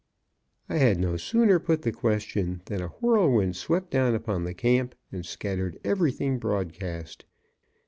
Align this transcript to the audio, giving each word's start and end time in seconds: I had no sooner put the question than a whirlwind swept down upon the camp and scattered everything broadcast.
I 0.67 0.77
had 0.77 0.99
no 0.99 1.15
sooner 1.15 1.59
put 1.59 1.83
the 1.83 1.91
question 1.91 2.63
than 2.65 2.81
a 2.81 2.87
whirlwind 2.87 3.55
swept 3.55 3.91
down 3.91 4.15
upon 4.15 4.45
the 4.45 4.55
camp 4.55 4.95
and 5.11 5.23
scattered 5.23 5.79
everything 5.83 6.39
broadcast. 6.39 7.23